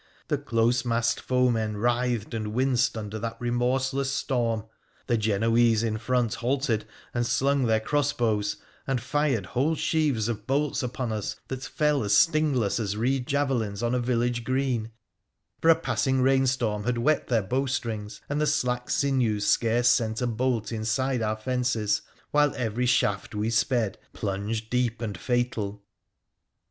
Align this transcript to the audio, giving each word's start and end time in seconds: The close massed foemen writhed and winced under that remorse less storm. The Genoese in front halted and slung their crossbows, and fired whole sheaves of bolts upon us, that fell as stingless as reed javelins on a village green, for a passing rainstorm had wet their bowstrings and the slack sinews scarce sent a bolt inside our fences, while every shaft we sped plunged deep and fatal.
The 0.29 0.39
close 0.39 0.83
massed 0.83 1.19
foemen 1.19 1.77
writhed 1.77 2.33
and 2.33 2.53
winced 2.55 2.97
under 2.97 3.19
that 3.19 3.37
remorse 3.39 3.93
less 3.93 4.09
storm. 4.09 4.65
The 5.05 5.15
Genoese 5.15 5.83
in 5.83 5.99
front 5.99 6.33
halted 6.33 6.85
and 7.13 7.23
slung 7.23 7.67
their 7.67 7.79
crossbows, 7.79 8.55
and 8.87 8.99
fired 8.99 9.45
whole 9.45 9.75
sheaves 9.75 10.27
of 10.27 10.47
bolts 10.47 10.81
upon 10.81 11.11
us, 11.11 11.35
that 11.49 11.61
fell 11.63 12.03
as 12.03 12.17
stingless 12.17 12.79
as 12.79 12.97
reed 12.97 13.27
javelins 13.27 13.83
on 13.83 13.93
a 13.93 13.99
village 13.99 14.43
green, 14.43 14.89
for 15.61 15.69
a 15.69 15.75
passing 15.75 16.23
rainstorm 16.23 16.85
had 16.85 16.97
wet 16.97 17.27
their 17.27 17.43
bowstrings 17.43 18.21
and 18.27 18.41
the 18.41 18.47
slack 18.47 18.89
sinews 18.89 19.45
scarce 19.45 19.87
sent 19.89 20.19
a 20.19 20.25
bolt 20.25 20.71
inside 20.71 21.21
our 21.21 21.37
fences, 21.37 22.01
while 22.31 22.55
every 22.55 22.87
shaft 22.87 23.35
we 23.35 23.51
sped 23.51 23.99
plunged 24.13 24.71
deep 24.71 24.99
and 24.99 25.15
fatal. 25.19 25.83